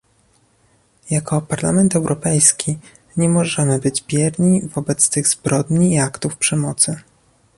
Jako 1.09 1.41
Parlament 1.41 1.95
Europejski 1.95 2.77
nie 3.17 3.29
możemy 3.29 3.79
być 3.79 4.03
bierni 4.07 4.61
wobec 4.61 5.09
tych 5.09 5.27
zbrodni 5.27 5.93
i 5.93 5.99
aktów 5.99 6.37
przemocy 6.37 6.95